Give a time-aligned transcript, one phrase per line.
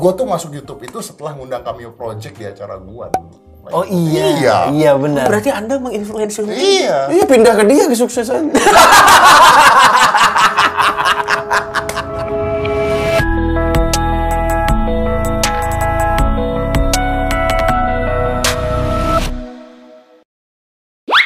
[0.00, 3.36] gue tuh masuk YouTube itu setelah ngundang Cameo Project di acara gue dulu.
[3.68, 4.24] Oh iya.
[4.40, 4.56] Iya.
[4.72, 5.28] Iya benar.
[5.28, 7.12] Berarti Anda menginfluensi Iya.
[7.12, 8.48] Iya pindah ke dia kesuksesan.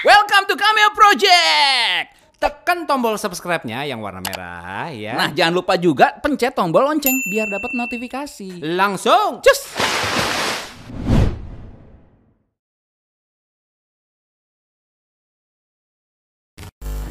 [0.02, 2.13] Welcome to Cameo Project.
[2.44, 5.16] Tekan tombol subscribe-nya yang warna merah ya.
[5.16, 8.60] Nah, jangan lupa juga pencet tombol lonceng biar dapat notifikasi.
[8.60, 9.72] Langsung, cus.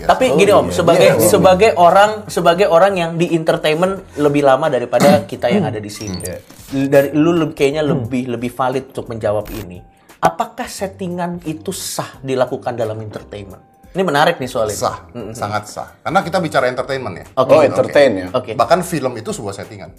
[0.06, 0.76] Tapi Oh, gini Om, iya.
[0.78, 1.26] sebagai Iya, Om.
[1.26, 6.22] sebagai orang sebagai orang yang di entertainment lebih lama daripada kita yang ada di sini.
[6.70, 9.82] Dari lu kayaknya lebih lebih valid untuk menjawab ini.
[10.22, 13.73] Apakah settingan itu sah dilakukan dalam entertainment?
[13.94, 14.78] Ini menarik nih soal ini.
[14.78, 15.06] Sah,
[15.38, 15.90] sangat sah.
[16.02, 17.26] Karena kita bicara entertainment ya.
[17.38, 17.54] Oke.
[17.54, 18.28] Oh entertain ya.
[18.34, 18.58] Oke.
[18.58, 19.94] Bahkan film itu sebuah settingan.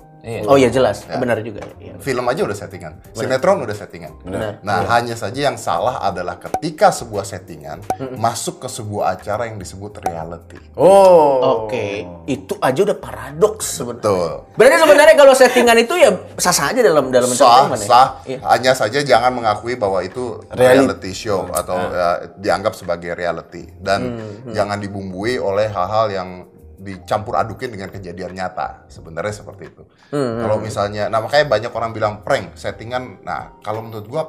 [0.51, 1.63] Oh iya jelas, benar juga.
[1.79, 2.01] Iya.
[2.01, 4.13] Film aja udah settingan, sinetron udah settingan.
[4.25, 4.65] Benar.
[4.65, 7.85] Nah, hanya saja yang salah adalah ketika sebuah settingan
[8.17, 10.57] masuk ke sebuah acara yang disebut reality.
[10.75, 11.69] Oh.
[11.69, 14.01] Oke, itu aja udah paradoks sebenarnya.
[14.01, 14.31] Betul.
[14.57, 17.89] Berarti sebenarnya kalau settingan itu ya sah-sah aja dalam dalam Sah, entertainment ya.
[17.89, 18.09] sah.
[18.25, 18.39] Iya.
[18.49, 20.89] Hanya saja jangan mengakui bahwa itu Reality.
[20.89, 24.17] reality show atau ya, dianggap sebagai reality dan
[24.51, 26.29] jangan dibumbui oleh hal-hal yang
[26.75, 28.89] dicampur adukin dengan kejadian nyata.
[28.89, 29.85] Sebenarnya seperti itu.
[30.11, 33.21] Kalau misalnya, nah makanya banyak orang bilang prank, settingan.
[33.23, 34.23] Nah, kalau menurut gua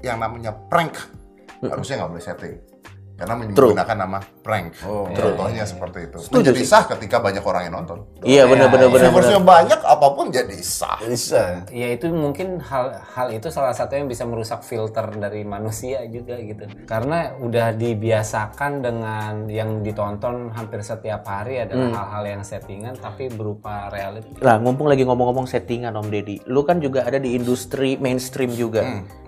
[0.00, 0.94] yang namanya prank
[1.62, 2.54] harusnya nggak boleh setting.
[3.16, 4.76] Karena menggunakan nama prank.
[4.84, 6.18] Contohnya seperti itu.
[6.28, 8.04] Menjadi sah ketika banyak orang yang nonton.
[8.20, 9.08] Iya benar benar benar.
[9.08, 9.08] benar.
[9.08, 11.00] Viewersnya banyak, apa pun jadi sah.
[11.00, 11.64] Bisa.
[11.72, 16.36] Ya itu mungkin hal hal itu salah satu yang bisa merusak filter dari manusia juga
[16.36, 16.68] gitu.
[16.84, 23.88] Karena udah dibiasakan dengan yang ditonton hampir setiap hari adalah hal-hal yang settingan tapi berupa
[23.88, 24.28] reality.
[24.44, 28.84] Lah, mumpung lagi ngomong-ngomong settingan Om Deddy, lu kan juga ada di industri mainstream juga.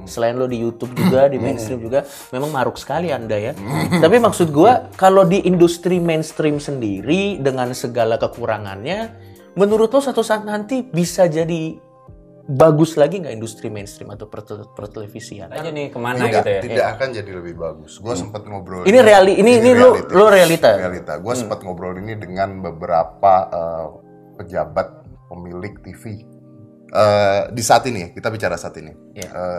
[0.08, 3.52] Selain lu di YouTube juga, di mainstream juga, memang maruk sekali Anda ya.
[4.04, 9.12] Tapi maksud gua, kalau di industri mainstream sendiri dengan segala kekurangannya,
[9.54, 11.78] menurut lo suatu saat nanti bisa jadi
[12.48, 15.52] bagus lagi nggak industri mainstream atau pertel- pertelevisian?
[15.52, 16.60] Aja nih ke mana tidak, gitu ya.
[16.64, 18.00] tidak akan jadi lebih bagus.
[18.00, 18.88] Gue sempat ngobrol.
[18.88, 20.80] Ini reali- ini- ini lu- lu realita?
[20.80, 21.20] Realita.
[21.20, 23.86] Gue sempat ngobrol ini dengan beberapa eh,
[24.40, 24.88] pejabat
[25.28, 26.24] pemilik TV.
[26.88, 28.96] Eh, di saat ini ya, kita bicara saat ini.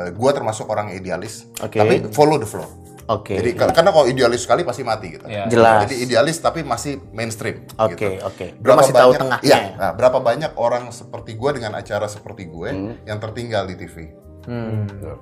[0.09, 1.77] gue termasuk orang idealis, Oke.
[1.77, 2.65] tapi follow the flow.
[3.09, 3.33] Oke.
[3.33, 5.25] Jadi kar- karena kalau idealis sekali pasti mati gitu.
[5.25, 5.49] Iya.
[5.49, 5.89] Jelas.
[5.89, 7.65] Jadi idealis tapi masih mainstream.
[7.75, 8.21] Oke, gitu.
[8.21, 8.45] oke.
[8.55, 9.57] Lu masih tahu tengahnya Iya.
[9.57, 9.73] ya?
[9.75, 12.93] Nah, berapa banyak orang seperti gue dengan acara seperti gue Hmm.
[13.03, 14.28] yang tertinggal di TV.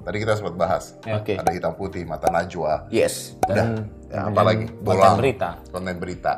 [0.03, 0.95] Tadi kita sempat bahas.
[1.03, 1.35] Oke.
[1.35, 2.85] Ada hitam putih, mata najwa.
[2.89, 3.37] Yes.
[3.45, 3.83] Udah.
[4.07, 5.49] Ya, apalagi konten bola berita.
[5.67, 6.33] konten berita.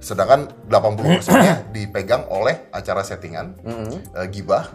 [0.00, 3.60] Sedangkan 80%-nya dipegang oleh acara settingan,
[4.16, 4.72] eh, gibah,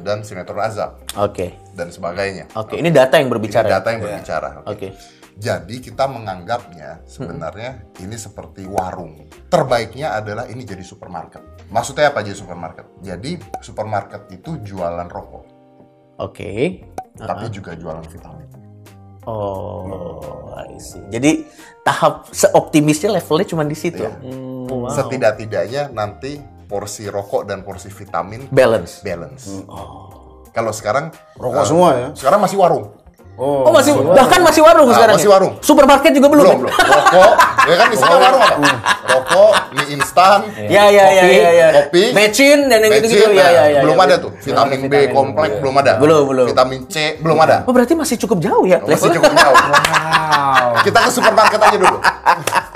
[0.00, 1.50] dan sinetron azab Oke.
[1.74, 2.46] dan sebagainya.
[2.54, 3.66] Oke, ini data yang Ini berbicara.
[3.66, 3.72] ya?
[3.82, 4.48] data yang berbicara.
[4.70, 4.94] Oke.
[5.34, 9.26] Jadi kita menganggapnya sebenarnya ini seperti warung.
[9.48, 11.42] Terbaiknya adalah ini jadi supermarket.
[11.72, 12.86] Maksudnya apa jadi supermarket?
[13.00, 15.44] Jadi supermarket itu jualan rokok,
[16.20, 16.84] Oke.
[17.26, 18.48] Tapi juga jualan vitamin.
[19.28, 21.04] Oh, I see.
[21.12, 21.44] Jadi
[21.84, 24.00] tahap seoptimisnya levelnya cuma di situ.
[24.00, 24.16] Iya.
[24.16, 24.88] Hmm, wow.
[24.88, 29.02] Setidak-tidaknya nanti porsi rokok dan porsi vitamin Balance.
[29.04, 29.44] balance.
[30.50, 32.08] Kalau sekarang Rokok eh, semua ya?
[32.14, 32.90] Sekarang masih warung.
[33.34, 35.14] Oh, masih bahkan masih warung Ah, sekarang.
[35.16, 35.32] masih ya?
[35.32, 35.52] warung.
[35.58, 36.44] Supermarket juga belum.
[36.44, 36.60] Belum, ya?
[36.60, 36.92] belum.
[36.92, 37.32] Rokok,
[37.64, 38.56] ya kan misalnya warung apa?
[39.10, 41.68] Rokok, mie instan, Ya ya ya kopi, ya ya.
[41.72, 43.16] kopi, Mecin dan yang gitu-gitu.
[43.22, 43.80] Mecin, Ya nah, ya ya.
[43.80, 44.04] belum ya.
[44.04, 44.30] ada tuh.
[44.36, 45.62] Vitamin B vitamin kompleks belum.
[45.62, 45.92] belum ada.
[45.96, 46.46] Belum, belum.
[46.46, 47.56] Vitamin C belum ada.
[47.64, 49.56] Oh, berarti masih cukup jauh ya Masih cukup jauh.
[50.30, 50.80] Wow.
[50.80, 51.98] Kita ke supermarket aja dulu.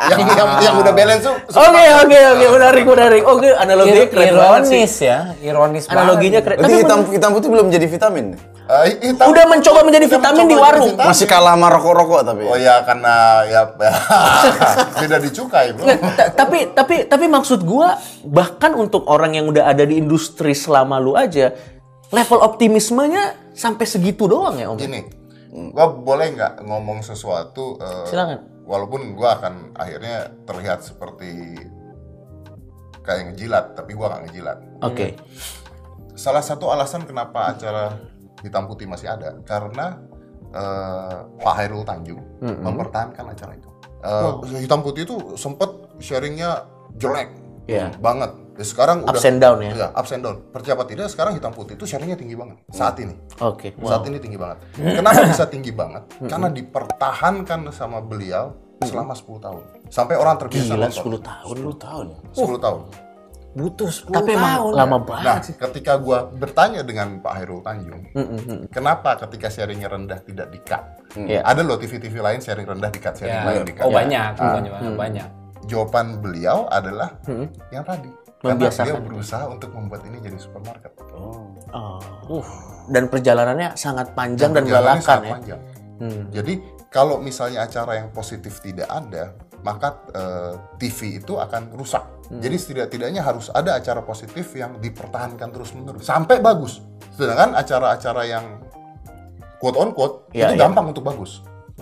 [0.04, 1.34] yang yang yang udah balance tuh.
[1.50, 3.22] Oke oke oke menarik menarik.
[3.24, 4.74] Oke analoginya Ir- keren banget sih.
[4.76, 5.94] ironis ya, ironis banget.
[5.96, 6.56] Analoginya keren.
[6.58, 6.74] Tapi
[7.08, 8.26] hitam putih belum jadi vitamin.
[8.64, 10.94] Eh, hitam- udah mencoba menjadi vitamin di mencoba warung.
[10.96, 12.42] Masih kalah sama rokok-rokok tapi.
[12.46, 13.62] Oh ya karena ya
[15.00, 15.84] beda dicukai, Bro.
[16.34, 21.14] Tapi tapi tapi maksud gua bahkan untuk orang yang udah ada di industri selama lu
[21.14, 21.52] aja
[22.08, 25.02] level optimismenya sampai segitu doang ya om Gini,
[25.70, 27.78] gua boleh nggak ngomong sesuatu?
[27.78, 28.38] eh, Silakan.
[28.64, 31.58] Walaupun gua akan akhirnya terlihat seperti
[33.00, 34.58] kayak ngejilat, tapi gua nggak ngejilat.
[34.80, 35.06] oke
[36.14, 37.98] Salah satu alasan kenapa acara
[38.40, 39.98] hitam putih masih ada karena
[40.54, 43.68] eh, Pak Hairul Tanjung mempertahankan acara itu.
[44.00, 45.66] Eh, Hitam putih itu sempet
[45.98, 46.64] sharingnya
[46.94, 47.34] jelek
[47.64, 47.96] Iya.
[47.98, 48.30] banget.
[48.54, 49.70] Ya, sekarang Ups udah and down ya?
[49.74, 50.36] Iya, ups and down.
[50.54, 53.18] Percaya apa tidak sekarang hitam putih itu sharingnya tinggi banget saat ini.
[53.42, 54.62] oke Saat ini tinggi banget.
[54.78, 56.06] Kenapa bisa tinggi banget?
[56.22, 58.54] Karena dipertahankan sama beliau
[58.84, 59.62] selama 10 tahun.
[59.88, 61.02] Sampai orang terbiasa gila nonton.
[61.18, 62.06] 10 tahun 10 tahun.
[62.30, 62.80] 10 tahun.
[63.54, 64.72] Butuh 10 Tapi emang tahun.
[64.74, 65.54] lama Nah, banget sih.
[65.54, 68.02] ketika gua bertanya dengan Pak Hairul Tanjung,
[68.68, 70.82] kenapa ketika sharingnya rendah tidak di-cut?
[71.14, 71.40] Iya.
[71.40, 73.46] Ada loh TV-TV lain sharing rendah di-cut, sharing Ya.
[73.46, 73.86] lain di-cut.
[73.86, 74.58] Oh banyak, Ah.
[74.58, 75.28] banyak, banyak.
[75.64, 77.14] Jawaban beliau adalah
[77.70, 78.10] yang tadi.
[78.44, 80.92] Karena beliau berusaha untuk membuat ini jadi supermarket.
[81.16, 81.48] Oh.
[82.28, 82.44] Uh.
[82.84, 85.32] Dan perjalanannya sangat panjang dan melelahkan sangat ya.
[85.32, 85.60] panjang.
[86.28, 86.54] Jadi
[86.92, 89.32] kalau misalnya acara yang positif tidak ada,
[89.64, 92.04] maka eh, TV itu akan rusak.
[92.28, 92.40] Hmm.
[92.40, 96.84] Jadi setidak-tidaknya harus ada acara positif yang dipertahankan terus-menerus sampai bagus.
[97.16, 98.44] Sedangkan acara-acara yang
[99.58, 100.62] quote on quote Iya, itu iya.
[100.68, 101.40] gampang untuk bagus.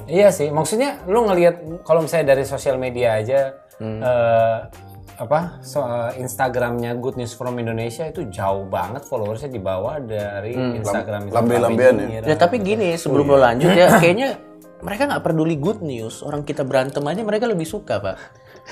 [0.09, 4.59] Iya sih, maksudnya lu ngelihat kalau misalnya dari sosial media aja eh,
[5.23, 10.55] apa so, eh, Instagramnya Good News from Indonesia itu jauh banget followersnya di bawah dari
[10.57, 12.21] Instagram lambe-lambean ya?
[12.33, 14.52] Ya tapi gini sebelum lo lanjut ya kayaknya
[14.83, 16.21] mereka nggak peduli good news.
[16.27, 18.19] Orang kita berantem aja mereka lebih suka pak.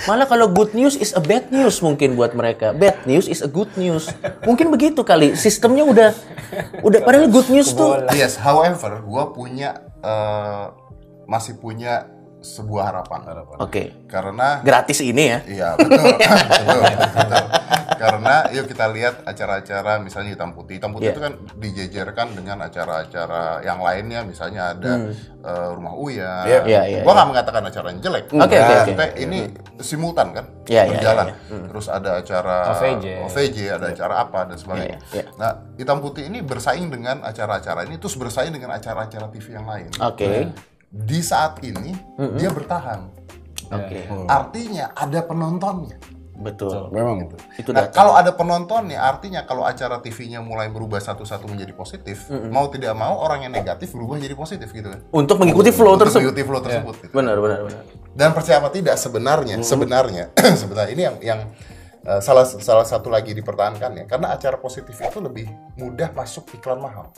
[0.07, 2.71] Malah kalau good news is a bad news mungkin buat mereka.
[2.75, 4.11] Bad news is a good news.
[4.47, 5.35] Mungkin begitu kali.
[5.35, 6.11] Sistemnya udah
[6.87, 10.67] udah padahal good news tuh Yes, however, gua punya eh,
[11.31, 12.11] masih punya
[12.41, 13.21] sebuah harapan.
[13.59, 16.05] oke Karena gratis ini ya Iya betul,
[16.51, 17.45] betul, betul.
[18.01, 20.81] Karena yuk kita lihat acara-acara misalnya hitam putih.
[20.81, 21.13] Hitam putih Iya.
[21.13, 24.93] itu kan dijejerkan dengan acara-acara yang lainnya, misalnya ada
[25.41, 26.49] eh, rumah Uya.
[26.49, 27.01] Iya, iya, iya.
[27.05, 28.25] Gua nggak mengatakan acara yang jelek.
[28.27, 28.93] Oke, oke, Nah, oke.
[28.95, 29.39] tapi ini
[29.79, 31.27] simultan kan, Iya, iya, berjalan.
[31.29, 31.37] iya,
[31.69, 33.05] Terus ada acara OVJ.
[33.21, 34.99] OVJ, ada acara apa dan sebagainya.
[35.07, 35.25] Iya, iya.
[35.37, 39.93] Nah, hitam putih ini bersaing dengan acara-acara ini, terus bersaing dengan acara-acara TV yang lain.
[39.95, 40.25] oke
[40.91, 41.95] Di saat ini
[42.35, 43.07] dia bertahan.
[43.71, 45.97] oke Artinya ada penontonnya.
[46.41, 47.29] betul Memang.
[47.61, 52.65] itu Nah, kalau ada penontonnya, artinya kalau acara TV-nya mulai berubah satu-satu menjadi positif, mau
[52.73, 55.05] tidak mau orang yang negatif berubah jadi positif gitu kan.
[55.13, 56.95] untuk mengikuti flow Untuk tersebut mengikuti flow tersebut.
[56.97, 57.13] gitu.
[57.13, 60.25] benar benar benar Dan percaya apa tidak sebenarnya, sebenarnya,
[60.65, 61.41] sebenarnya ini yang yang
[62.09, 65.45] uh, salah salah satu lagi dipertahankan ya, karena acara positif itu lebih
[65.77, 67.13] mudah masuk iklan mahal.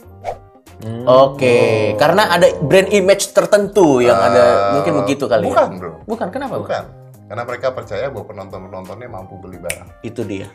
[1.05, 1.57] Oke,
[1.95, 5.79] karena ada brand image tertentu yang ada mungkin begitu kali bukan, ya.
[5.79, 5.91] bro.
[6.03, 6.55] Bukan, kenapa?
[6.55, 6.63] Bro?
[6.63, 6.83] Bukan.
[7.23, 9.89] Karena mereka percaya bahwa penonton-penontonnya mampu beli barang.
[10.01, 10.53] Itu dia.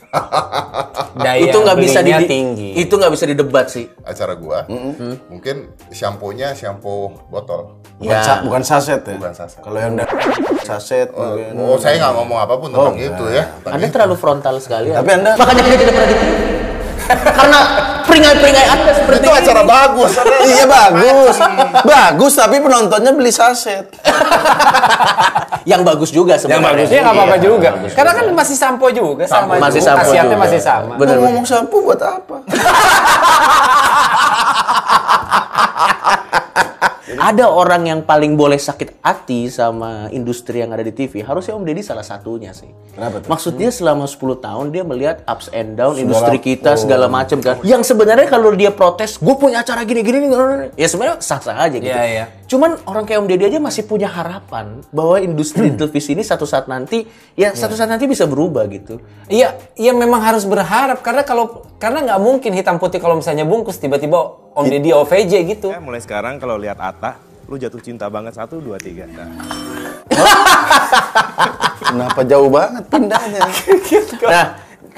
[1.18, 2.70] Daya itu nggak bisa di, tinggi.
[2.76, 3.88] Itu nggak bisa didebat sih.
[4.04, 4.62] Acara gua,
[5.26, 8.22] mungkin shampoo-nya shampoo botol, Bukan, Ya.
[8.22, 9.16] sa- bukan saset ya?
[9.16, 9.58] bukan saset.
[9.58, 10.12] Kalau yang dari
[10.62, 11.56] saset mungkin.
[11.58, 13.44] Oh, saya nggak ngomong apa pun tentang itu ya.
[13.64, 14.92] Anda terlalu frontal sekali.
[14.92, 15.02] ya.
[15.02, 16.16] Tapi Anda- makanya kita tidak pernah di
[17.38, 17.60] karena
[18.18, 19.70] peringai-peringai Anda seperti itu acara ini.
[19.70, 20.12] bagus.
[20.50, 21.36] iya bagus.
[21.86, 23.86] bagus tapi penontonnya beli saset.
[25.70, 26.88] Yang bagus juga sebenarnya.
[26.88, 27.68] Iya nggak apa-apa Iya, juga.
[27.72, 27.92] bagus.
[27.94, 29.88] Karena kan masih sampo juga sama Masih juga.
[29.92, 30.42] sampo Khasiatnya juga.
[30.42, 30.92] masih sama.
[30.98, 31.16] Bener.
[31.20, 32.36] ngomong shampoo buat apa?
[37.16, 41.24] Ada orang yang paling boleh sakit hati sama industri yang ada di TV.
[41.24, 42.68] Harusnya Om Deddy salah satunya sih.
[42.92, 43.28] Kenapa tuh?
[43.32, 47.62] Maksudnya selama 10 tahun dia melihat ups and down industri kita segala macam kan.
[47.64, 50.68] Yang sebenarnya kalau dia protes, gue punya acara gini gini gini.
[50.76, 51.88] Ya sebenarnya sah-sah aja gitu.
[51.88, 52.24] Iya, iya.
[52.48, 56.68] Cuman orang kayak Om Deddy aja masih punya harapan bahwa industri televisi ini satu saat
[56.68, 57.04] nanti
[57.36, 59.00] ya satu saat nanti bisa berubah gitu.
[59.28, 63.76] Iya, iya memang harus berharap karena kalau karena nggak mungkin hitam putih kalau misalnya bungkus
[63.78, 65.70] tiba-tiba Om Deddy OVJ gitu.
[65.70, 67.14] Ya, mulai sekarang kalau lihat Ata,
[67.46, 69.06] lu jatuh cinta banget satu dua tiga.
[69.06, 69.30] Nah,
[71.78, 73.40] Kenapa jauh banget pindahnya?
[74.18, 74.46] Nah,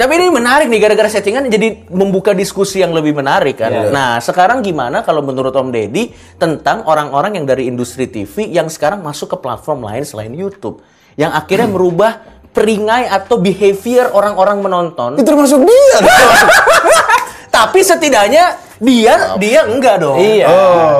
[0.00, 3.92] tapi ini menarik nih gara-gara settingan jadi membuka diskusi yang lebih menarik kan.
[3.92, 6.08] Nah, sekarang gimana kalau menurut Om Deddy
[6.40, 10.80] tentang orang-orang yang dari industri TV yang sekarang masuk ke platform lain selain YouTube
[11.20, 12.16] yang akhirnya merubah
[12.56, 15.20] peringai atau behavior orang-orang menonton.
[15.20, 15.98] Itu termasuk dia.
[17.60, 20.16] Tapi setidaknya dia dia enggak dong.
[20.16, 20.48] Iya.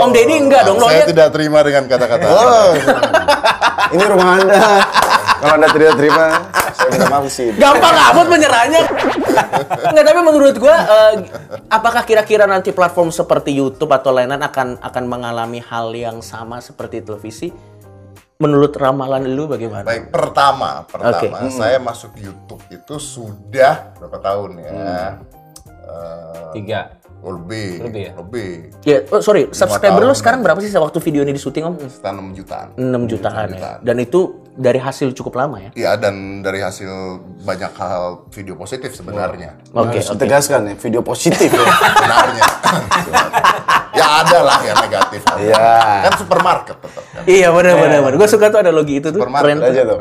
[0.05, 0.77] Om Deddy enggak dong.
[0.85, 2.27] Saya lihat- tidak terima dengan kata-kata.
[2.29, 2.71] Oh,
[3.97, 4.61] ini rumah anda.
[5.41, 6.25] Kalau anda tidak terima,
[6.77, 7.49] saya minta maaf sih.
[7.57, 8.83] Gampang amat menyerahnya.
[9.89, 11.13] Nggak, tapi menurut gua eh,
[11.73, 17.01] apakah kira-kira nanti platform seperti YouTube atau lain-lain akan akan mengalami hal yang sama seperti
[17.01, 17.49] televisi?
[18.41, 19.85] Menurut ramalan lu bagaimana?
[19.85, 21.53] Baik, pertama, pertama Oke.
[21.53, 24.73] saya masuk YouTube itu sudah berapa tahun ya?
[25.91, 26.81] Eh, Tiga.
[27.21, 28.13] lebih, Lebih ya?
[28.17, 28.51] lebih.
[28.81, 30.17] Ya, oh, sorry, subscriber lu tahun.
[30.17, 31.75] sekarang berapa sih waktu video ini di syuting Om?
[31.85, 32.69] Sekitar 6 jutaan.
[32.75, 33.77] 6 jutaan ya.
[33.85, 34.21] Dan itu
[34.57, 35.71] dari hasil cukup lama ya.
[35.77, 36.89] Iya, dan dari hasil
[37.45, 39.53] banyak hal video positif sebenarnya.
[39.71, 40.17] Oke, Harus oke.
[40.17, 41.61] ditegaskan ya, video positif ya.
[41.93, 42.45] Sebenarnya.
[44.01, 45.21] ya ada lah yang negatif.
[45.37, 45.69] Iya.
[46.09, 47.23] Kan supermarket tetap kan.
[47.29, 48.15] Iya benar benar benar.
[48.17, 49.21] Gue suka tuh ada logi itu tuh.
[49.21, 49.99] Supermarket Keren aja tuh.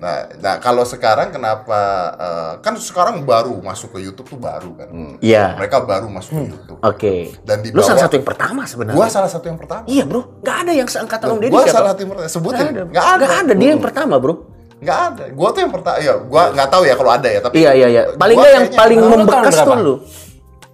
[0.00, 1.80] Nah, nah kalau sekarang kenapa
[2.16, 4.88] eh, kan sekarang baru masuk ke YouTube tuh baru kan.
[5.20, 5.60] Iya.
[5.60, 6.78] Mereka baru masuk ke YouTube.
[6.80, 7.36] Oke.
[7.44, 8.96] Dan di Lu salah satu yang pertama sebenarnya.
[8.96, 9.84] Gua salah satu yang pertama.
[9.84, 11.76] Iya bro, nggak ada yang seangkatan Om Deddy Gua siapa?
[11.76, 12.28] salah satu yang pertama.
[12.32, 12.64] Sebutin.
[12.64, 12.82] Nggak ada.
[12.88, 13.26] Nggak ada.
[13.28, 13.52] Ada.
[13.54, 14.34] Dia yang pertama bro.
[14.78, 15.24] Nggak ada.
[15.34, 17.88] Gua tuh yang pertama, ya gua nggak tahu ya kalau ada ya, tapi Iya iya
[17.90, 18.02] iya.
[18.14, 19.94] Paling nggak yang paling membekas tuh lu.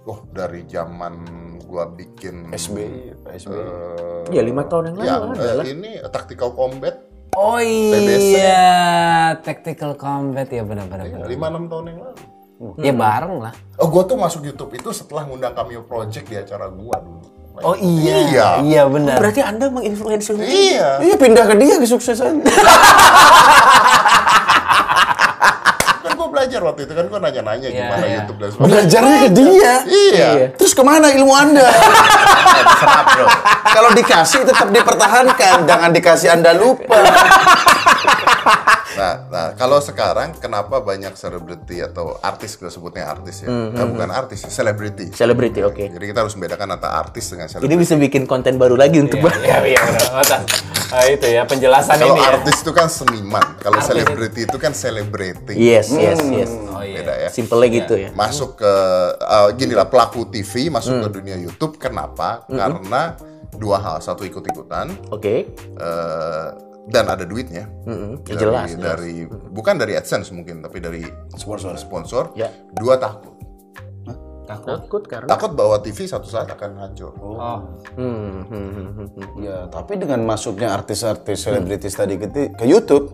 [0.05, 1.13] Oh, dari zaman
[1.65, 2.77] gua bikin SB,
[3.27, 3.51] SB.
[3.51, 6.95] eh, Ya lima tahun yang lalu yang, ada eh, ini Tactical Combat
[7.33, 8.31] Oh TBC.
[8.31, 11.03] iya, tactical combat ya benar-benar.
[11.03, 11.27] benar.
[11.27, 12.15] 5-6 tahun yang lalu.
[12.79, 13.51] Ya bareng lah.
[13.75, 17.19] Oh, gua tuh masuk YouTube itu setelah ngundang Cameo Project di acara gua dulu.
[17.59, 18.47] Oh iya, Iya.
[18.63, 19.19] iya benar.
[19.19, 20.39] Berarti Anda menginfluensi lu.
[20.39, 20.99] Iya.
[21.01, 22.39] Iya pindah ke dia kesuksesan.
[26.55, 28.15] Belajar waktu itu kan gua nanya-nanya Iya, gimana iya.
[28.15, 28.71] YouTube dan sebagainya.
[28.71, 29.73] Belajarnya ke dia.
[29.83, 30.29] Iya.
[30.55, 31.67] Terus ke mana ilmu anda?
[32.63, 33.25] Terserah, bro.
[33.67, 36.95] Kalau dikasih tetap dipertahankan, jangan dikasih anda lupa.
[38.95, 43.83] Nah, nah, kalau sekarang kenapa banyak selebriti atau artis gue sebutnya artis ya, Hmm, Nah,
[43.83, 45.11] bukan artis, ya, selebriti.
[45.11, 45.91] Selebriti, oke.
[45.91, 47.75] Jadi kita harus membedakan antara artis dengan Ini selebriti.
[47.75, 50.39] bisa bikin konten baru lagi untuk Iya iya benar.
[50.93, 52.37] Ah, itu ya penjelasan Kalau ini ya.
[52.37, 55.57] artis itu kan seniman, kalau selebriti itu kan selebriti.
[55.57, 56.51] Yes, yes, yes.
[56.69, 57.01] Oh iya.
[57.01, 57.29] Beda ya.
[57.33, 58.09] Simple gitu ya.
[58.13, 58.73] Masuk ke
[59.17, 62.45] uh, gini lah pelaku TV masuk ke dunia YouTube kenapa?
[62.45, 63.17] Karena
[63.55, 65.47] dua hal, satu ikut-ikutan Oke.
[65.55, 66.47] eh,
[66.91, 67.65] dan ada duitnya.
[67.87, 68.21] Mm-mm.
[68.27, 68.83] Ya, Dari, jelas, jelas.
[68.83, 71.01] dari bukan dari AdSense mungkin, tapi dari
[71.33, 71.73] sponsor.
[71.79, 72.23] Sponsor.
[72.37, 72.51] Ya.
[72.75, 73.33] Dua takut.
[74.45, 77.11] Takut karena Takut bahwa TV satu saat akan hancur.
[77.17, 77.59] Oh.
[77.93, 79.27] Hmm, hmm, hmm, hmm, hmm.
[79.41, 83.11] Ya, tapi dengan masuknya artis-artis selebritis tadi ke, ke YouTube,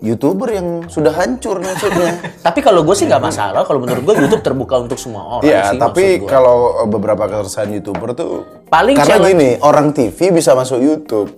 [0.00, 2.16] youtuber yang sudah hancur maksudnya.
[2.46, 3.68] Tapi kalau gue sih nggak masalah.
[3.68, 5.78] Kalau menurut gue YouTube terbuka untuk semua orang Iya, sih.
[5.78, 6.56] tapi kalau
[6.88, 11.28] beberapa keresahan youtuber tuh Paling karena challenge- gini, orang TV bisa masuk YouTube,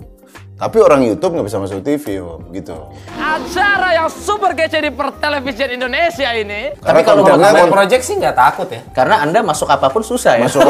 [0.52, 2.76] tapi orang YouTube nggak bisa masuk TV, Om, gitu.
[3.18, 6.76] Acara yang super kece di pertelevisian Indonesia ini.
[6.78, 8.80] Tapi kalau kontennya Kalau kon- project sih nggak takut ya.
[8.94, 10.46] karena anda masuk apa pun susah ya.
[10.46, 10.62] masuk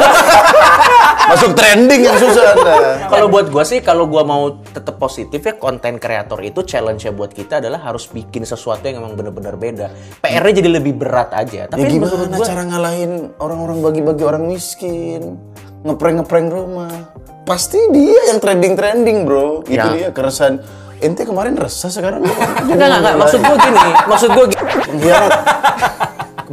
[1.31, 2.73] masuk trending yang susah anda.
[3.05, 7.29] Kalau buat gua sih, kalau gua mau tetap positif ya, konten kreator itu challenge-nya buat
[7.29, 9.87] kita adalah harus bikin sesuatu yang emang bener-bener beda.
[10.25, 11.53] PR-nya jadi lebih berat aja.
[11.53, 15.37] Ya Tapi menurut gimana gua, cara ngalahin orang-orang bagi-bagi orang miskin,
[15.85, 17.13] ngeprank-ngeprank rumah?
[17.43, 19.67] Pasti dia yang trending-trending, bro.
[19.67, 19.91] Itu Ya.
[19.91, 20.63] dia keresahan.
[21.03, 22.23] Ente kemarin resah sekarang.
[22.23, 23.15] enggak, enggak, enggak.
[23.19, 24.63] Maksud gua gini, maksud gua gini.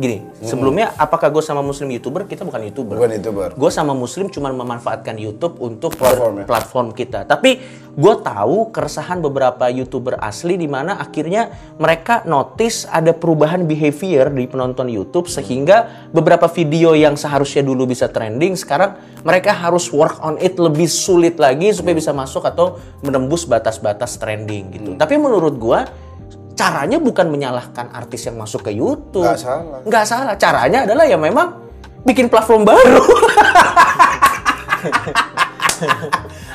[0.01, 2.25] Gini, sebelumnya apakah gue sama muslim youtuber?
[2.25, 2.97] Kita bukan youtuber.
[2.97, 3.49] Bukan youtuber.
[3.53, 6.45] Gue sama muslim cuma memanfaatkan YouTube untuk Platform ya?
[6.49, 7.29] platform kita.
[7.29, 7.61] Tapi
[7.93, 14.49] gue tahu keresahan beberapa youtuber asli di mana akhirnya mereka notice ada perubahan behavior di
[14.49, 20.41] penonton YouTube sehingga beberapa video yang seharusnya dulu bisa trending sekarang mereka harus work on
[20.41, 24.91] it lebih sulit lagi supaya bisa masuk atau menembus batas-batas trending gitu.
[24.97, 26.09] Tapi menurut gue
[26.61, 29.25] caranya bukan menyalahkan artis yang masuk ke YouTube.
[29.25, 29.81] Nggak salah.
[29.89, 30.35] Nggak salah.
[30.37, 31.57] Caranya adalah ya memang
[32.05, 33.01] bikin platform baru.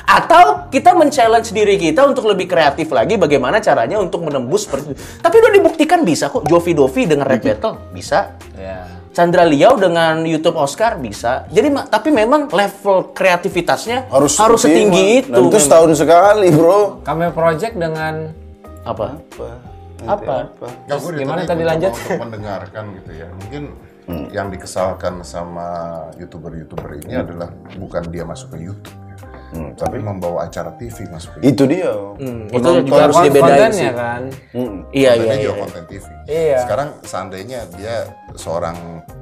[0.06, 5.34] Atau kita men-challenge diri kita untuk lebih kreatif lagi bagaimana caranya untuk menembus per- Tapi
[5.42, 6.46] udah dibuktikan bisa kok.
[6.46, 8.38] Jovi Dovi dengan Rap Battle bisa.
[8.54, 8.86] Ya.
[9.10, 11.50] Chandra Liao dengan YouTube Oscar bisa.
[11.50, 15.32] Jadi tapi memang level kreativitasnya harus harus setinggi itu.
[15.34, 17.02] Dan itu setahun sekali, bro.
[17.02, 18.30] Cameo project dengan
[18.86, 19.18] apa?
[19.18, 19.75] Apa?
[20.86, 21.92] Nggak, gua Gimana ditanya tadi mencoba lanjut?
[21.92, 23.28] Untuk mendengarkan gitu ya.
[23.34, 23.62] Mungkin
[24.30, 25.68] yang dikesalkan sama
[26.14, 28.94] youtuber-youtuber ini adalah bukan dia masuk ke YouTube,
[29.50, 29.74] ya.
[29.74, 31.50] tapi membawa acara TV masuk ke YouTube.
[31.50, 31.90] Itu dia.
[32.22, 33.90] Hmm, itu juga harus dibedain kontennya sih.
[33.90, 34.22] kan.
[34.54, 34.62] Iya,
[34.94, 35.42] iya, Kontennya iya.
[35.42, 36.06] juga konten TV.
[36.30, 36.58] Iya.
[36.62, 37.96] Sekarang seandainya dia
[38.38, 38.76] seorang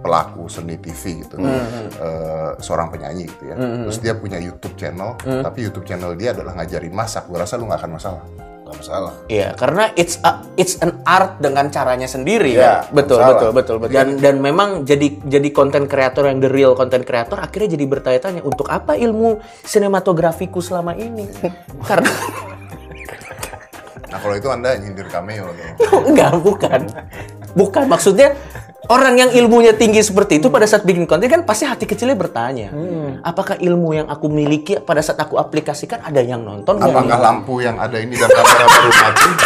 [0.05, 3.57] pelaku seni TV gitu, eh, seorang penyanyi gitu ya,
[3.89, 7.25] terus dia punya YouTube channel, tapi YouTube channel dia adalah ngajarin masak.
[7.25, 8.25] Gue rasa lu nggak akan masalah.
[8.75, 9.13] Gak masalah.
[9.31, 12.99] Iya, karena it's a, it's an art dengan caranya sendiri Iya, kan.
[12.99, 13.95] Betul, betul, betul, betul.
[13.95, 18.43] Dan dan memang jadi jadi konten kreator yang the real konten kreator akhirnya jadi bertanya-tanya
[18.43, 21.31] untuk apa ilmu sinematografiku selama ini?
[21.89, 22.11] karena
[24.15, 25.71] Nah kalau itu anda nyindir cameo tuh.
[26.11, 26.81] enggak, bukan.
[27.55, 28.35] Bukan maksudnya
[28.87, 32.69] orang yang ilmunya tinggi seperti itu pada saat bikin konten kan pasti hati kecilnya bertanya,
[33.21, 37.23] apakah ilmu yang aku miliki pada saat aku aplikasikan ada yang nonton nggak Apakah nih?
[37.23, 39.29] lampu yang ada ini dan kamera baru mati?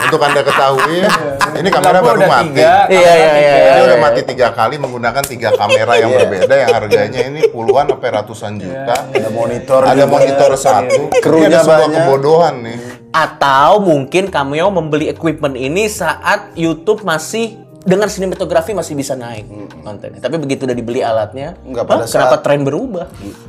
[0.00, 1.06] Untuk anda ketahui,
[1.54, 2.46] ini kamera Lampu baru udah mati.
[2.50, 3.54] tiga, Iya, iya, iya.
[3.70, 8.08] Ini udah mati tiga kali menggunakan tiga kamera yang berbeda yang harganya ini puluhan sampai
[8.10, 8.96] ratusan juta.
[9.06, 10.06] Ada monitor Ada juga.
[10.08, 11.02] monitor satu.
[11.06, 11.94] Ini Krunya ada sebuah banyak.
[12.00, 12.78] kebodohan nih.
[13.10, 19.46] Atau mungkin Cameo membeli equipment ini saat YouTube masih dengan sinematografi masih bisa naik
[19.80, 20.18] kontennya.
[20.18, 23.04] Tapi begitu udah dibeli alatnya, Nggak "Hah, pada kenapa saat- tren berubah?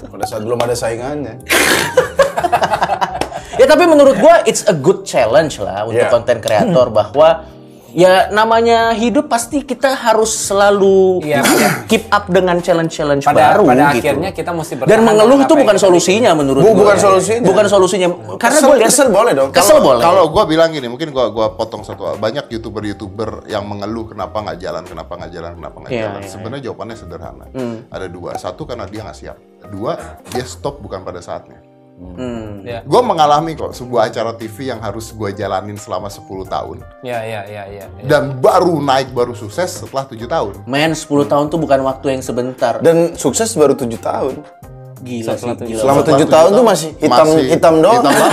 [0.08, 1.34] Pada saat belum ada saingannya.
[3.60, 6.10] ya tapi menurut gua it's a good challenge lah untuk Yeah.
[6.10, 7.44] konten kreator bahwa
[7.92, 11.44] Ya namanya hidup pasti kita harus selalu Iya,
[11.86, 14.08] keep up dengan challenge-challenge pada baru pada gitu.
[14.08, 16.80] akhirnya kita mesti Dan mengeluh itu bukan solusinya menurut Bu- gue.
[16.82, 17.44] bukan solusinya.
[17.44, 18.08] Bukan solusinya.
[18.36, 19.50] Karena Kesel- gue lihat kesel boleh dong.
[19.52, 20.00] Kesel boleh.
[20.00, 22.16] Kalau gue bilang gini, mungkin gue gua potong satu hal.
[22.16, 26.22] Banyak youtuber-youtuber yang mengeluh kenapa nggak jalan, kenapa nggak jalan, kenapa nggak Iya, jalan.
[26.22, 27.46] iya, Sebenarnya jawabannya sederhana.
[27.88, 28.30] Ada dua.
[28.36, 29.38] Satu karena dia nggak siap.
[29.68, 29.94] Dua
[30.28, 31.71] dia stop bukan pada saatnya.
[32.02, 32.66] Hmm.
[32.66, 32.82] Ya.
[32.82, 37.46] Gue mengalami kok sebuah acara TV yang harus gue jalanin selama 10 tahun Ya, ya,
[37.46, 37.86] ya, ya.
[37.86, 38.06] ya.
[38.10, 40.66] dan baru naik baru sukses setelah tujuh tahun.
[40.66, 42.82] Men 10 tahun tuh bukan waktu yang sebentar.
[42.82, 44.42] Dan sukses baru tujuh tahun.
[45.02, 45.82] Gila sih, gila.
[45.82, 48.04] Selama Setelah tujuh tujuh tahun tuh tahun, masih hitam masih hitam doang.
[48.06, 48.30] hitam.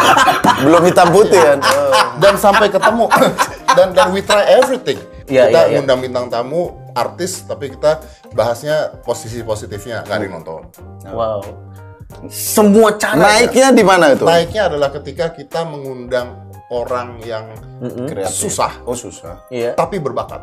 [0.64, 1.58] Belum hitam putih kan.
[2.22, 3.04] dan sampai ketemu
[3.76, 5.00] dan dan we try everything.
[5.28, 5.76] Iya, kita iya, iya.
[5.80, 8.04] ngundang bintang tamu artis tapi kita
[8.36, 10.60] bahasnya posisi positifnya nggak ada yang nonton.
[11.08, 11.40] Wow.
[12.30, 14.22] Semua cara Naiknya di mana itu?
[14.22, 17.50] Naiknya adalah ketika kita mengundang orang yang
[17.82, 18.30] Kreatif.
[18.30, 19.42] susah Oh susah.
[19.50, 19.74] Iya.
[19.74, 20.40] tapi berbakat.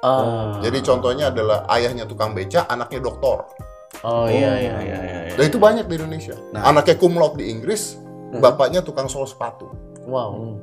[0.00, 0.56] Ah.
[0.64, 3.44] Jadi contohnya adalah ayahnya tukang beca, anaknya doktor.
[4.00, 5.20] Oh iya iya iya iya.
[5.28, 5.34] iya.
[5.36, 6.36] Dan itu banyak di Indonesia.
[6.56, 8.00] Anaknya cum laude di Inggris,
[8.40, 9.68] bapaknya tukang sol sepatu.
[10.08, 10.56] Wow.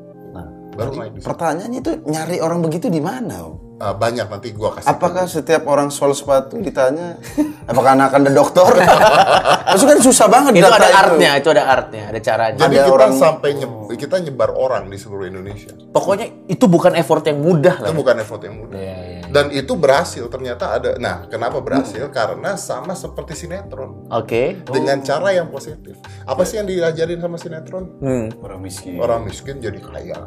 [0.77, 1.25] Baru di situ.
[1.25, 3.36] Pertanyaannya itu nyari orang begitu di mana?
[3.43, 3.55] Om?
[3.77, 4.89] Ah, banyak nanti gua kasih.
[4.89, 7.22] Apakah setiap orang sol sepatu ditanya
[7.69, 8.65] apakah anak anda dokter?
[9.69, 12.57] Maksudnya kan susah banget Itu ada artnya, itu ada artnya, ada caranya.
[12.57, 15.77] Jadi ada kita orang- sampai nyeb- kita nyebar orang di seluruh Indonesia.
[15.93, 17.89] Pokoknya itu bukan effort yang mudah lah.
[17.89, 18.81] Itu bukan effort yang mudah.
[19.29, 20.98] Dan itu berhasil ternyata ada.
[20.98, 22.10] Nah, kenapa berhasil?
[22.10, 24.10] Karena sama seperti sinetron.
[24.10, 24.57] Oke.
[24.65, 26.01] Dengan cara yang positif.
[26.25, 27.86] Apa sih yang diajarin sama sinetron?
[28.01, 28.27] Hmm.
[28.41, 28.98] orang miskin.
[28.98, 30.17] Orang miskin jadi kaya.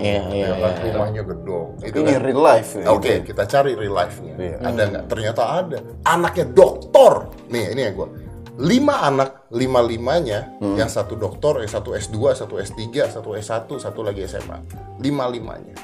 [0.00, 0.46] Iya iya.
[0.48, 0.72] Ya kan?
[0.80, 1.68] Rumahnya gedong.
[1.80, 2.22] Itu Ini kan.
[2.24, 2.70] real life.
[2.72, 2.86] ya.
[2.88, 4.34] Oke, kita cari real life-nya.
[4.34, 4.56] Iya.
[4.64, 5.04] Ada nggak?
[5.08, 5.78] Ternyata ada.
[6.04, 7.12] Anaknya doktor.
[7.52, 8.08] Nih, ini ya gue.
[8.54, 10.78] Lima anak, lima limanya, Hmm.
[10.78, 14.62] yang satu doktor, yang satu S2, satu S3, satu S1, satu lagi SMA.
[15.02, 15.74] Lima limanya.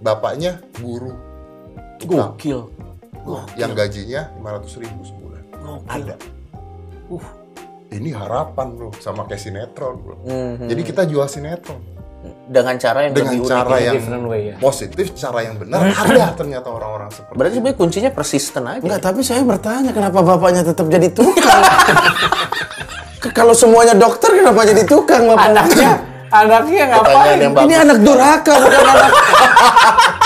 [0.00, 1.12] Bapaknya guru.
[2.00, 2.34] Tukang.
[2.34, 2.60] Gokil.
[3.58, 5.42] Yang gajinya 500 ribu sebulan.
[5.90, 6.14] Ada.
[7.10, 7.22] Uh,
[7.90, 10.16] ini harapan bro, sama kayak sinetron bro.
[10.66, 11.78] Jadi kita jual sinetron
[12.46, 13.52] Dengan cara yang dengan lebih unik.
[13.52, 14.56] cara yang different way, ya.
[14.62, 15.78] positif, cara yang benar.
[15.82, 18.82] ada ternyata orang-orang seperti Berarti sebenarnya kuncinya persisten aja.
[18.82, 21.62] Enggak, tapi saya bertanya kenapa bapaknya tetap jadi tukang?
[23.36, 25.66] Kalau semuanya dokter kenapa jadi tukang bapaknya?
[25.66, 25.90] Anaknya,
[26.30, 27.38] anaknya ngapain?
[27.42, 27.52] yang.
[27.66, 29.12] Ini anak durhaka bukan anak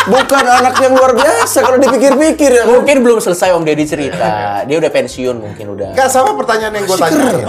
[0.08, 2.64] bukan anak yang luar biasa kalau dipikir-pikir ya.
[2.64, 4.26] Mungkin belum selesai Om Deddy cerita.
[4.64, 5.92] Dia udah pensiun mungkin udah.
[5.92, 7.44] Gak sama pertanyaan yang gue tanyain.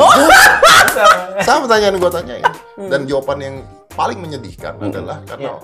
[1.46, 2.46] sama pertanyaan yang gue tanyain.
[2.90, 3.56] Dan jawaban yang
[4.02, 5.62] paling menyedihkan adalah karena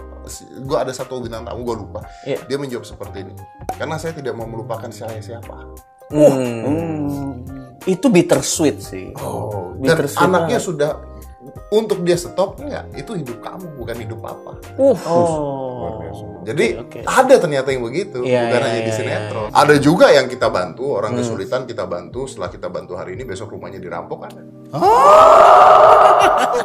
[0.62, 2.06] gue ada satu bintang tamu gue lupa.
[2.21, 2.38] Iya.
[2.45, 3.34] Dia menjawab seperti ini.
[3.73, 5.58] Karena saya tidak mau melupakan saya siapa.
[6.13, 7.41] Hmm.
[7.88, 9.10] Itu bittersweet sih.
[9.17, 10.67] Oh, dan Bittersweet anaknya banget.
[10.69, 10.91] sudah
[11.67, 12.88] untuk dia stop enggak.
[12.95, 14.97] Itu hidup kamu bukan hidup apa Uh.
[15.08, 16.41] Oh.
[16.47, 17.08] jadi Oke, oke.
[17.08, 18.23] ada ternyata yang begitu.
[18.23, 19.49] Iya, bukan iya, hanya di iya, sinetron.
[19.53, 22.25] Ada juga yang kita bantu orang kesulitan kita bantu.
[22.25, 24.41] Setelah kita bantu hari ini besok rumahnya dirampok ada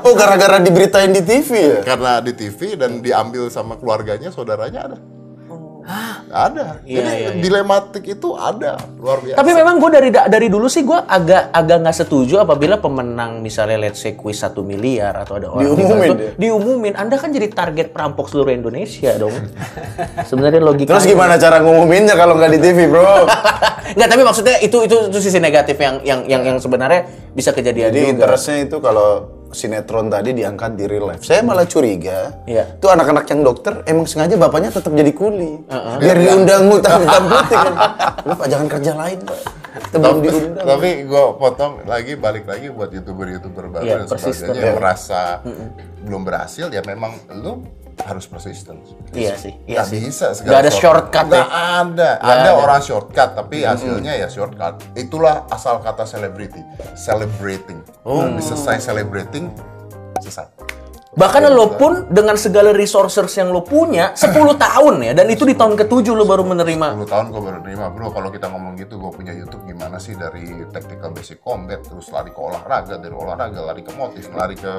[0.03, 1.81] Oh, gara-gara diberitain di TV ya?
[1.87, 4.99] karena di TV dan diambil sama keluarganya saudaranya ada
[6.31, 7.43] ada Iya, jadi iya, iya.
[7.43, 11.77] dilematik itu ada luar biasa Tapi memang gue dari dari dulu sih gue agak agak
[11.83, 16.25] nggak setuju apabila pemenang misalnya let's say kuis satu miliar atau ada orang Diumumin itu,
[16.39, 16.95] diumumin.
[16.95, 19.35] Anda kan jadi target perampok seluruh Indonesia dong.
[20.31, 20.97] Sebenarnya logika.
[20.97, 23.03] Terus gimana cara ngumuminnya kalau nggak di TV, Bro?
[23.97, 27.05] Nggak, tapi maksudnya itu itu itu sisi negatif yang yang yang yang sebenarnya
[27.37, 28.13] bisa kejadian Jadi juga.
[28.17, 29.09] interestnya itu kalau
[29.53, 31.23] sinetron tadi diangkat di real life.
[31.23, 32.77] Saya malah curiga, Iya.
[32.77, 35.63] itu anak-anak yang dokter emang sengaja bapaknya tetap jadi kuli.
[35.97, 37.75] Biar diundang ngutang hitam putih kan.
[38.23, 39.39] Lu Pak jangan kerja lain, Pak.
[39.93, 40.65] Tapi, diundang.
[40.65, 45.41] tapi gue potong lagi balik lagi buat youtuber-youtuber baru Iya, dan sebagainya yang merasa
[46.03, 47.65] belum berhasil ya memang lu
[48.01, 48.81] harus persisten.
[49.13, 50.01] Iya sih, iya sih.
[50.01, 51.45] bisa segala Nggak ada shortcut ya?
[51.85, 52.11] ada.
[52.19, 54.81] Nggak ada, orang shortcut tapi hasilnya ya shortcut.
[54.97, 56.65] Itulah asal kata celebrity.
[56.97, 57.85] Celebrating.
[58.03, 58.25] Oh.
[58.25, 59.53] Habis selesai celebrating
[60.23, 60.72] selesai.
[61.13, 65.53] Bahkan lo pun dengan segala resources yang lo punya 10 tahun ya dan itu di
[65.53, 68.97] tahun ke-7 lo baru menerima 10 tahun gue baru nerima bro kalau kita ngomong gitu
[68.97, 73.61] gue punya YouTube gimana sih dari tactical basic combat terus lari ke olahraga dari olahraga
[73.61, 74.73] lari ke motif lari ke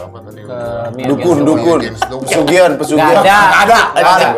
[0.00, 0.58] apa tadi ke
[1.04, 1.80] Dukun, dukun.
[1.84, 2.72] Wall.
[2.80, 3.38] Pesugihan, ada.
[3.60, 3.78] ada.
[3.92, 4.28] ada.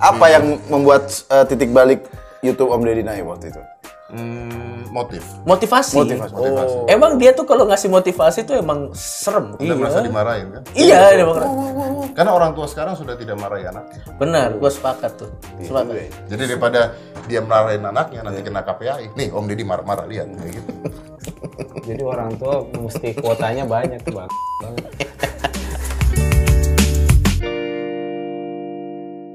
[0.00, 2.08] Apa yang membuat eh, titik balik
[2.40, 3.60] YouTube Om Deddy naik waktu itu?
[4.06, 5.98] Hmm, motif motivasi.
[5.98, 6.30] Motivasi.
[6.30, 9.58] motivasi Emang dia tuh kalau ngasih motivasi tuh emang serem.
[9.58, 11.42] udah merasa dimarahin kan Iya, emang
[12.14, 14.54] karena orang tua sekarang sudah tidak marahi anaknya benar.
[14.54, 15.30] Gue sepakat tuh.
[15.58, 15.94] Iya Sepakat.
[16.30, 16.80] jadi daripada
[17.26, 20.70] dia marahin anaknya nanti kena KPI nih Om Deddy marah-marah lihat kayak gitu
[21.86, 24.30] Jadi orang tua mesti kuotanya banyak tuh bang.